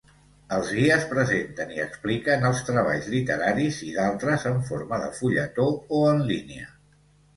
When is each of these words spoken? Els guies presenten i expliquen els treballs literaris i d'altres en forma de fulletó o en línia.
Els 0.55 0.69
guies 0.75 1.03
presenten 1.09 1.73
i 1.75 1.83
expliquen 1.83 2.47
els 2.49 2.63
treballs 2.69 3.09
literaris 3.17 3.77
i 3.91 3.93
d'altres 3.99 4.49
en 4.53 4.59
forma 4.71 5.01
de 5.05 5.15
fulletó 5.19 5.69
o 5.99 6.05
en 6.15 6.25
línia. 6.33 6.67